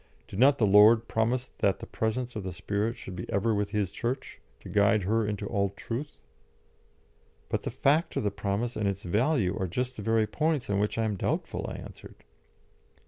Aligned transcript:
Did 0.27 0.39
not 0.39 0.57
the 0.57 0.65
Lord 0.65 1.07
promise 1.07 1.51
that 1.59 1.77
the 1.79 1.85
presence 1.85 2.35
of 2.35 2.41
the 2.43 2.53
Spirit 2.53 2.97
should 2.97 3.15
be 3.15 3.31
ever 3.31 3.53
with 3.53 3.69
His 3.69 3.91
Church, 3.91 4.39
to 4.61 4.67
guide 4.67 5.03
her 5.03 5.27
into 5.27 5.45
all 5.45 5.69
truth?" 5.69 6.19
"But 7.49 7.61
the 7.61 7.69
fact 7.69 8.15
of 8.15 8.23
the 8.23 8.31
promise 8.31 8.75
and 8.75 8.87
its 8.87 9.03
value 9.03 9.55
are 9.59 9.67
just 9.67 9.97
the 9.97 10.01
very 10.01 10.25
points 10.25 10.71
on 10.71 10.79
which 10.79 10.97
I 10.97 11.05
am 11.05 11.17
doubtful," 11.17 11.67
I 11.69 11.75
answered. 11.75 12.23